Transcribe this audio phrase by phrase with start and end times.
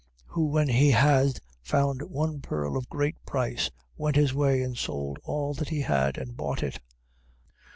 [0.29, 0.33] 13:46.
[0.33, 5.19] Who when he had found one pearl of great price, went his way, and sold
[5.23, 6.79] all that he had, and bought it.